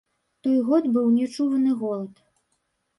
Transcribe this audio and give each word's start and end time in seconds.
Той 0.47 0.55
год 0.69 0.89
быў 0.97 1.05
нечуваны 1.19 1.77
голад. 1.85 2.13